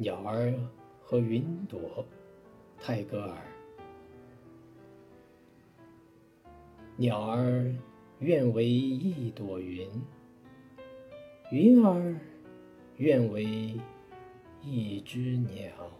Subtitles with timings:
[0.00, 0.54] 鸟儿
[1.02, 2.06] 和云朵
[2.78, 3.36] 泰戈尔。
[6.94, 7.74] 鸟儿
[8.20, 9.90] 愿为一朵云
[11.50, 12.14] 云儿
[12.98, 13.74] 愿为
[14.62, 15.90] 一只鸟。